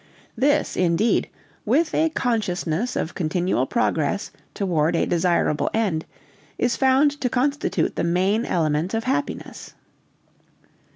This, 0.35 0.75
indeed, 0.75 1.29
with 1.63 1.93
a 1.93 2.09
consciousness 2.09 2.95
of 2.95 3.13
continual 3.13 3.67
progress 3.67 4.31
toward 4.55 4.95
a 4.95 5.05
desirable 5.05 5.69
end, 5.75 6.05
is 6.57 6.75
found 6.75 7.21
to 7.21 7.29
constitute 7.29 7.95
the 7.95 8.03
main 8.03 8.43
element 8.43 8.95
of 8.95 9.03
happiness. 9.03 9.75